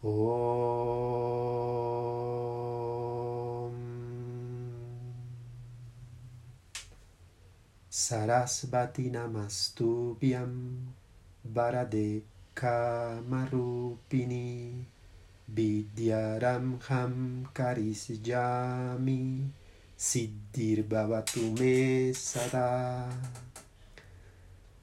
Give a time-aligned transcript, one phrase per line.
[0.00, 0.08] Om
[7.84, 10.88] Sarasvati Namastubhyam
[11.44, 12.24] Varade
[12.56, 14.72] Kamarupini
[15.52, 19.52] Vidyaramham Karisjami
[19.98, 23.06] Siddhir Me Sada.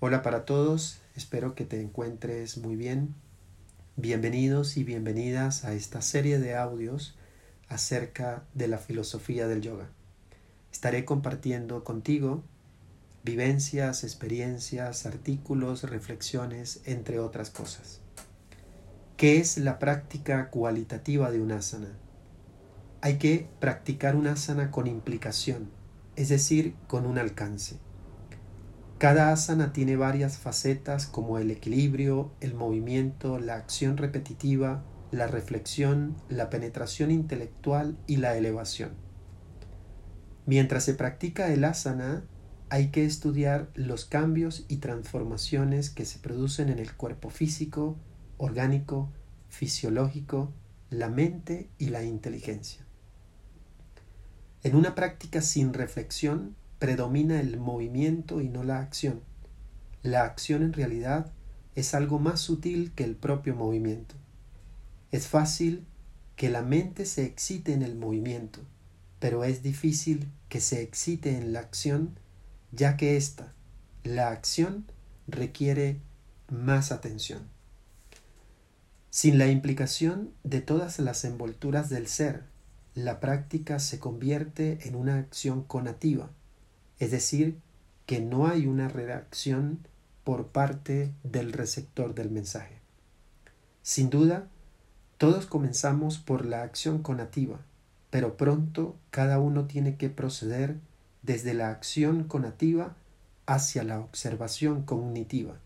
[0.00, 3.14] Hola para todos, espero que te encuentres muy bien.
[4.00, 7.18] Bienvenidos y bienvenidas a esta serie de audios
[7.68, 9.90] acerca de la filosofía del yoga.
[10.72, 12.42] Estaré compartiendo contigo
[13.24, 18.00] vivencias, experiencias, artículos, reflexiones, entre otras cosas.
[19.16, 21.98] ¿Qué es la práctica cualitativa de un asana?
[23.00, 25.70] hay que practicar una asana con implicación,
[26.16, 27.76] es decir, con un alcance.
[28.98, 36.16] Cada asana tiene varias facetas como el equilibrio, el movimiento, la acción repetitiva, la reflexión,
[36.28, 38.90] la penetración intelectual y la elevación.
[40.46, 42.24] Mientras se practica el asana,
[42.70, 47.96] hay que estudiar los cambios y transformaciones que se producen en el cuerpo físico,
[48.36, 49.12] orgánico,
[49.48, 50.52] fisiológico,
[50.90, 52.84] la mente y la inteligencia.
[54.64, 59.20] En una práctica sin reflexión predomina el movimiento y no la acción.
[60.02, 61.32] La acción en realidad
[61.74, 64.14] es algo más sutil que el propio movimiento.
[65.10, 65.86] Es fácil
[66.36, 68.60] que la mente se excite en el movimiento,
[69.18, 72.18] pero es difícil que se excite en la acción,
[72.72, 73.52] ya que ésta,
[74.04, 74.86] la acción,
[75.26, 76.00] requiere
[76.48, 77.42] más atención.
[79.10, 82.44] Sin la implicación de todas las envolturas del ser,
[82.94, 86.30] la práctica se convierte en una acción conativa,
[86.98, 87.58] es decir,
[88.06, 89.86] que no hay una reacción
[90.24, 92.80] por parte del receptor del mensaje.
[93.82, 94.48] Sin duda,
[95.18, 97.60] todos comenzamos por la acción conativa,
[98.10, 100.76] pero pronto cada uno tiene que proceder
[101.22, 102.94] desde la acción conativa
[103.46, 105.56] hacia la observación cognitiva,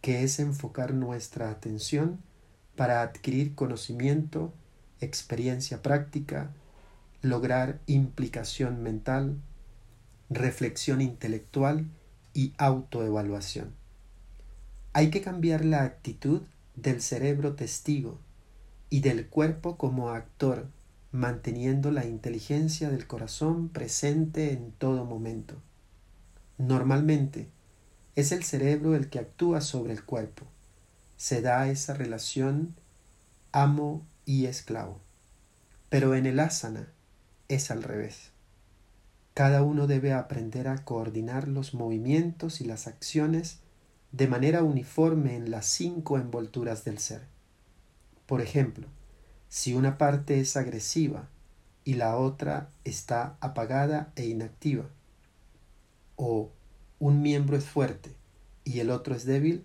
[0.00, 2.18] que es enfocar nuestra atención
[2.76, 4.52] para adquirir conocimiento,
[5.00, 6.50] experiencia práctica,
[7.22, 9.36] lograr implicación mental,
[10.30, 11.86] reflexión intelectual
[12.32, 13.74] y autoevaluación.
[14.92, 16.42] Hay que cambiar la actitud
[16.76, 18.18] del cerebro testigo
[18.88, 20.68] y del cuerpo como actor,
[21.10, 25.56] manteniendo la inteligencia del corazón presente en todo momento.
[26.58, 27.48] Normalmente,
[28.14, 30.46] es el cerebro el que actúa sobre el cuerpo.
[31.16, 32.74] Se da esa relación
[33.50, 35.00] amo y esclavo.
[35.88, 36.88] Pero en el asana,
[37.48, 38.30] es al revés.
[39.40, 43.60] Cada uno debe aprender a coordinar los movimientos y las acciones
[44.12, 47.22] de manera uniforme en las cinco envolturas del ser.
[48.26, 48.86] Por ejemplo,
[49.48, 51.30] si una parte es agresiva
[51.84, 54.90] y la otra está apagada e inactiva,
[56.16, 56.50] o
[56.98, 58.14] un miembro es fuerte
[58.62, 59.64] y el otro es débil,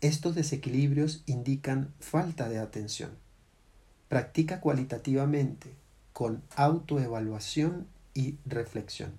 [0.00, 3.10] estos desequilibrios indican falta de atención.
[4.08, 5.74] Practica cualitativamente
[6.12, 9.12] con autoevaluación y reflexión.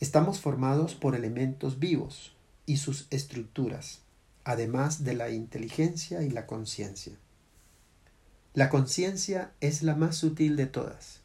[0.00, 4.00] Estamos formados por elementos vivos y sus estructuras,
[4.44, 7.14] además de la inteligencia y la conciencia.
[8.54, 11.20] La conciencia es la más sutil de todas.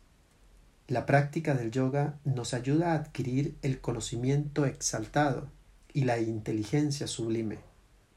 [0.88, 5.50] La práctica del yoga nos ayuda a adquirir el conocimiento exaltado
[5.94, 7.60] y la inteligencia sublime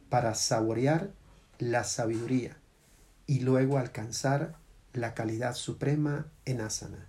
[0.08, 1.10] para saborear
[1.58, 2.56] la sabiduría
[3.26, 4.56] y luego alcanzar
[4.92, 7.08] la calidad suprema en asana.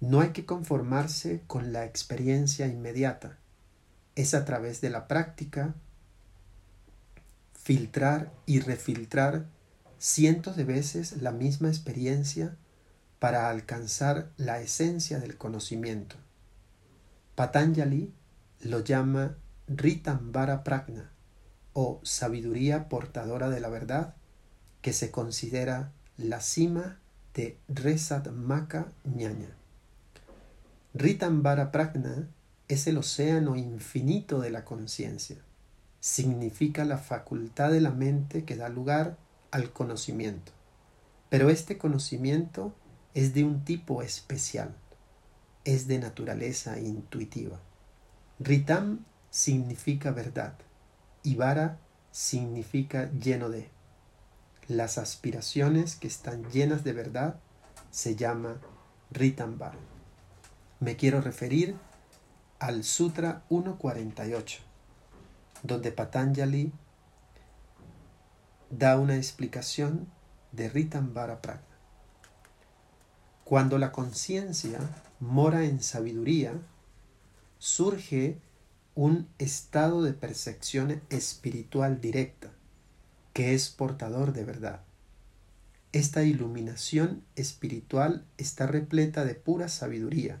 [0.00, 3.38] No hay que conformarse con la experiencia inmediata.
[4.14, 5.74] Es a través de la práctica
[7.54, 9.46] filtrar y refiltrar
[9.98, 12.56] cientos de veces la misma experiencia
[13.18, 16.16] para alcanzar la esencia del conocimiento.
[17.34, 18.12] Patanjali
[18.60, 19.36] lo llama
[19.66, 21.10] Ritambara Pragna
[21.72, 24.14] o sabiduría portadora de la verdad
[24.80, 26.98] que se considera la cima
[27.34, 29.57] de Resat Maka Ñaña.
[30.98, 32.28] Ritambara Pragna
[32.66, 35.36] es el océano infinito de la conciencia.
[36.00, 39.16] Significa la facultad de la mente que da lugar
[39.52, 40.50] al conocimiento.
[41.28, 42.74] Pero este conocimiento
[43.14, 44.74] es de un tipo especial.
[45.64, 47.60] Es de naturaleza intuitiva.
[48.40, 50.54] Ritam significa verdad
[51.22, 51.78] y Vara
[52.10, 53.68] significa lleno de.
[54.66, 57.38] Las aspiraciones que están llenas de verdad
[57.92, 58.60] se llama
[59.12, 59.97] Ritambar.
[60.80, 61.74] Me quiero referir
[62.60, 64.60] al Sutra 148,
[65.64, 66.72] donde Patanjali
[68.70, 70.06] da una explicación
[70.52, 71.64] de Ritambara Pragna.
[73.42, 74.78] Cuando la conciencia
[75.18, 76.52] mora en sabiduría,
[77.58, 78.38] surge
[78.94, 82.52] un estado de percepción espiritual directa,
[83.32, 84.82] que es portador de verdad.
[85.92, 90.40] Esta iluminación espiritual está repleta de pura sabiduría,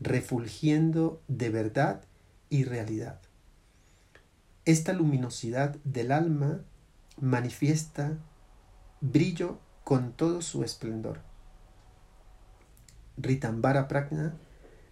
[0.00, 2.02] refulgiendo de verdad
[2.50, 3.20] y realidad.
[4.64, 6.62] Esta luminosidad del alma
[7.20, 8.18] manifiesta
[9.00, 11.20] brillo con todo su esplendor.
[13.16, 14.34] Ritambara Prajna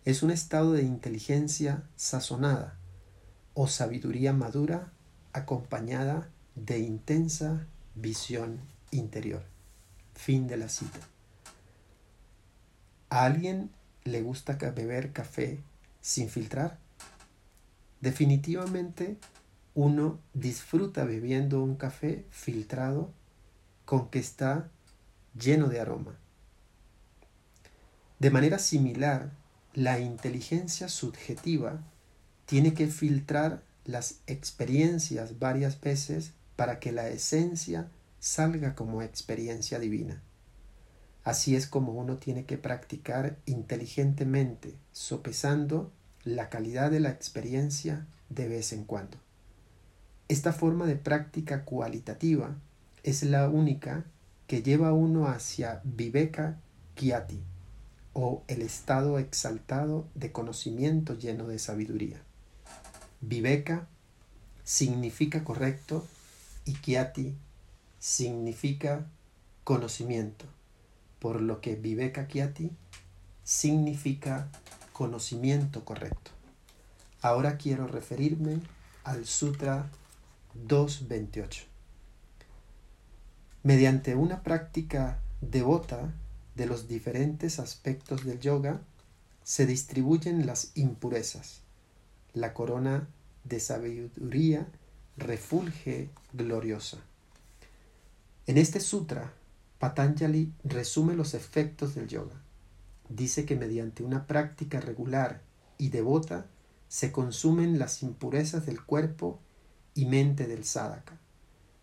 [0.05, 2.77] es un estado de inteligencia sazonada
[3.55, 4.93] o sabiduría madura
[5.33, 8.61] acompañada de intensa visión
[8.91, 9.43] interior.
[10.15, 11.01] Fin de la cita.
[13.09, 13.71] ¿A alguien
[14.05, 15.59] le gusta beber café
[16.01, 16.79] sin filtrar?
[18.01, 19.17] Definitivamente
[19.75, 23.11] uno disfruta bebiendo un café filtrado
[23.85, 24.69] con que está
[25.39, 26.17] lleno de aroma.
[28.19, 29.31] De manera similar,
[29.75, 31.81] la inteligencia subjetiva
[32.47, 37.89] tiene que filtrar las experiencias varias veces para que la esencia
[38.21, 40.23] salga como experiencia divina.
[41.25, 45.93] Así es como uno tiene que practicar inteligentemente, sopesando
[46.25, 49.19] la calidad de la experiencia de vez en cuando.
[50.29, 52.57] Esta forma de práctica cualitativa
[53.03, 54.05] es la única
[54.47, 56.59] que lleva a uno hacia Viveka
[56.95, 57.41] Kyati,
[58.15, 62.21] o el estado exaltado de conocimiento lleno de sabiduría.
[63.21, 63.87] Viveka
[64.65, 66.07] significa correcto
[66.65, 67.35] y Kyati
[67.99, 69.07] significa
[69.65, 70.45] conocimiento,
[71.23, 72.73] por lo que Viveka Kyati
[73.45, 74.49] significa
[74.93, 76.33] conocimiento correcto.
[77.21, 78.59] Ahora quiero referirme
[79.05, 79.89] al Sutra
[80.67, 81.63] 2.28.
[83.63, 86.13] Mediante una práctica devota
[86.57, 88.81] de los diferentes aspectos del yoga,
[89.45, 91.61] se distribuyen las impurezas.
[92.35, 93.07] La corona
[93.45, 94.67] de sabiduría
[95.17, 96.99] refulge gloriosa.
[98.49, 99.33] En este sutra,
[99.83, 102.41] Patanjali resume los efectos del yoga.
[103.09, 105.43] Dice que mediante una práctica regular
[105.77, 106.47] y devota
[106.87, 109.41] se consumen las impurezas del cuerpo
[109.93, 111.19] y mente del sadhaka.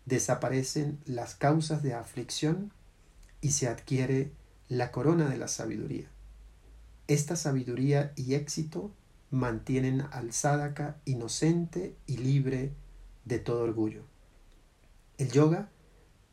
[0.06, 2.72] Desaparecen las causas de aflicción
[3.42, 4.32] y se adquiere
[4.68, 6.08] la corona de la sabiduría.
[7.06, 8.94] Esta sabiduría y éxito
[9.30, 12.72] mantienen al sadhaka inocente y libre
[13.26, 14.04] de todo orgullo.
[15.18, 15.68] El yoga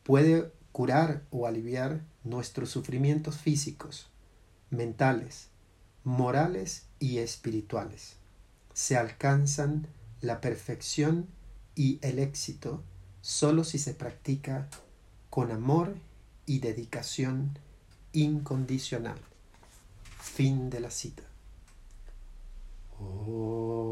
[0.03, 4.11] puede curar o aliviar nuestros sufrimientos físicos,
[4.69, 5.47] mentales,
[6.03, 8.17] morales y espirituales.
[8.75, 9.87] Se alcanzan
[10.21, 11.25] la perfección
[11.73, 12.83] y el éxito
[13.21, 14.69] solo si se practica
[15.31, 15.95] con amor
[16.45, 17.57] y dedicación
[18.13, 19.17] incondicional.
[20.19, 21.23] Fin de la cita.
[22.99, 23.86] Oh.